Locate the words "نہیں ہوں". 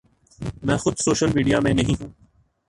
1.73-2.09